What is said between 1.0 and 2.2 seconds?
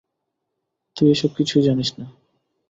এসব কিছুই জানিস না।